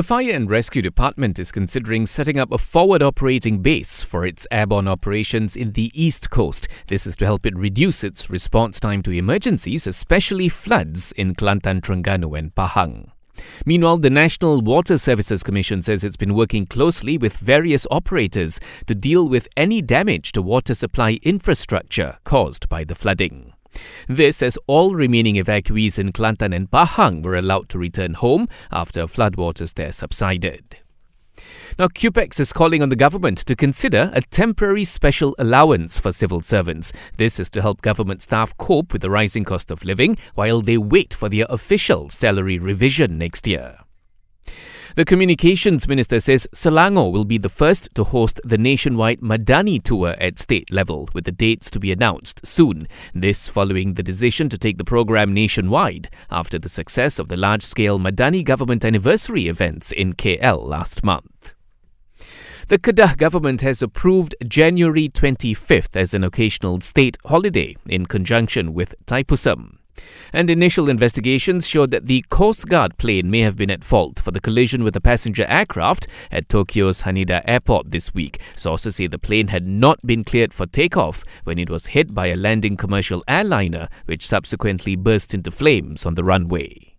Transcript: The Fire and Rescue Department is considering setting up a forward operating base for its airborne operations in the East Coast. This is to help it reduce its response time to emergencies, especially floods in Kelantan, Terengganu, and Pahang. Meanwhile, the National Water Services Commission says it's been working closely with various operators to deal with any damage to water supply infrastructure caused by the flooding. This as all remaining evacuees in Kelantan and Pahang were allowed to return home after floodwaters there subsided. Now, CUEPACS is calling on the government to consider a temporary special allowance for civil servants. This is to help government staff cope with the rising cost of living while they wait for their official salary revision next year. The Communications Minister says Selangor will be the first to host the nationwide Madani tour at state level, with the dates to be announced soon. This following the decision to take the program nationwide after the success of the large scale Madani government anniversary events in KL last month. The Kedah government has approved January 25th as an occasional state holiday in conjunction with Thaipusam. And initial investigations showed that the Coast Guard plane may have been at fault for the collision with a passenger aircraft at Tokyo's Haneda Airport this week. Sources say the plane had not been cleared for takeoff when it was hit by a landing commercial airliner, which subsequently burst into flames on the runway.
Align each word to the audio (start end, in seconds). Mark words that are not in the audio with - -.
The 0.00 0.04
Fire 0.04 0.32
and 0.32 0.50
Rescue 0.50 0.80
Department 0.80 1.38
is 1.38 1.52
considering 1.52 2.06
setting 2.06 2.38
up 2.38 2.50
a 2.50 2.56
forward 2.56 3.02
operating 3.02 3.60
base 3.60 4.02
for 4.02 4.24
its 4.24 4.46
airborne 4.50 4.88
operations 4.88 5.56
in 5.56 5.72
the 5.72 5.90
East 5.92 6.30
Coast. 6.30 6.68
This 6.86 7.06
is 7.06 7.16
to 7.16 7.26
help 7.26 7.44
it 7.44 7.54
reduce 7.54 8.02
its 8.02 8.30
response 8.30 8.80
time 8.80 9.02
to 9.02 9.10
emergencies, 9.10 9.86
especially 9.86 10.48
floods 10.48 11.12
in 11.12 11.34
Kelantan, 11.34 11.82
Terengganu, 11.82 12.38
and 12.38 12.54
Pahang. 12.54 13.10
Meanwhile, 13.66 13.98
the 13.98 14.08
National 14.08 14.62
Water 14.62 14.96
Services 14.96 15.42
Commission 15.42 15.82
says 15.82 16.02
it's 16.02 16.16
been 16.16 16.32
working 16.32 16.64
closely 16.64 17.18
with 17.18 17.36
various 17.36 17.86
operators 17.90 18.58
to 18.86 18.94
deal 18.94 19.28
with 19.28 19.48
any 19.54 19.82
damage 19.82 20.32
to 20.32 20.40
water 20.40 20.74
supply 20.74 21.18
infrastructure 21.22 22.16
caused 22.24 22.70
by 22.70 22.84
the 22.84 22.94
flooding. 22.94 23.52
This 24.08 24.42
as 24.42 24.58
all 24.66 24.94
remaining 24.94 25.36
evacuees 25.36 25.98
in 25.98 26.12
Kelantan 26.12 26.54
and 26.54 26.70
Pahang 26.70 27.22
were 27.22 27.36
allowed 27.36 27.68
to 27.70 27.78
return 27.78 28.14
home 28.14 28.48
after 28.70 29.06
floodwaters 29.06 29.74
there 29.74 29.92
subsided. 29.92 30.76
Now, 31.78 31.88
CUEPACS 31.88 32.40
is 32.40 32.52
calling 32.52 32.82
on 32.82 32.88
the 32.88 32.96
government 32.96 33.38
to 33.38 33.56
consider 33.56 34.10
a 34.12 34.20
temporary 34.20 34.84
special 34.84 35.34
allowance 35.38 35.98
for 35.98 36.12
civil 36.12 36.40
servants. 36.40 36.92
This 37.16 37.40
is 37.40 37.48
to 37.50 37.62
help 37.62 37.80
government 37.80 38.22
staff 38.22 38.56
cope 38.58 38.92
with 38.92 39.02
the 39.02 39.10
rising 39.10 39.44
cost 39.44 39.70
of 39.70 39.84
living 39.84 40.18
while 40.34 40.60
they 40.60 40.76
wait 40.76 41.14
for 41.14 41.28
their 41.28 41.46
official 41.48 42.10
salary 42.10 42.58
revision 42.58 43.16
next 43.18 43.46
year. 43.46 43.76
The 45.00 45.06
Communications 45.06 45.88
Minister 45.88 46.20
says 46.20 46.46
Selangor 46.54 47.10
will 47.10 47.24
be 47.24 47.38
the 47.38 47.48
first 47.48 47.88
to 47.94 48.04
host 48.04 48.38
the 48.44 48.58
nationwide 48.58 49.20
Madani 49.20 49.82
tour 49.82 50.14
at 50.18 50.38
state 50.38 50.70
level, 50.70 51.08
with 51.14 51.24
the 51.24 51.32
dates 51.32 51.70
to 51.70 51.80
be 51.80 51.90
announced 51.90 52.46
soon. 52.46 52.86
This 53.14 53.48
following 53.48 53.94
the 53.94 54.02
decision 54.02 54.50
to 54.50 54.58
take 54.58 54.76
the 54.76 54.84
program 54.84 55.32
nationwide 55.32 56.10
after 56.30 56.58
the 56.58 56.68
success 56.68 57.18
of 57.18 57.28
the 57.28 57.38
large 57.38 57.62
scale 57.62 57.98
Madani 57.98 58.44
government 58.44 58.84
anniversary 58.84 59.48
events 59.48 59.90
in 59.90 60.12
KL 60.12 60.68
last 60.68 61.02
month. 61.02 61.54
The 62.68 62.78
Kedah 62.78 63.16
government 63.16 63.62
has 63.62 63.80
approved 63.80 64.34
January 64.46 65.08
25th 65.08 65.96
as 65.96 66.12
an 66.12 66.24
occasional 66.24 66.82
state 66.82 67.16
holiday 67.24 67.74
in 67.88 68.04
conjunction 68.04 68.74
with 68.74 68.94
Thaipusam. 69.06 69.79
And 70.32 70.48
initial 70.48 70.88
investigations 70.88 71.66
showed 71.66 71.90
that 71.90 72.06
the 72.06 72.24
Coast 72.30 72.68
Guard 72.68 72.96
plane 72.98 73.30
may 73.30 73.40
have 73.40 73.56
been 73.56 73.70
at 73.70 73.84
fault 73.84 74.20
for 74.20 74.30
the 74.30 74.40
collision 74.40 74.84
with 74.84 74.96
a 74.96 75.00
passenger 75.00 75.44
aircraft 75.48 76.06
at 76.30 76.48
Tokyo's 76.48 77.02
Haneda 77.02 77.42
Airport 77.46 77.90
this 77.90 78.14
week. 78.14 78.40
Sources 78.56 78.96
say 78.96 79.06
the 79.06 79.18
plane 79.18 79.48
had 79.48 79.66
not 79.66 80.04
been 80.06 80.24
cleared 80.24 80.54
for 80.54 80.66
takeoff 80.66 81.24
when 81.44 81.58
it 81.58 81.70
was 81.70 81.86
hit 81.86 82.14
by 82.14 82.26
a 82.26 82.36
landing 82.36 82.76
commercial 82.76 83.24
airliner, 83.26 83.88
which 84.06 84.26
subsequently 84.26 84.96
burst 84.96 85.34
into 85.34 85.50
flames 85.50 86.06
on 86.06 86.14
the 86.14 86.24
runway. 86.24 86.90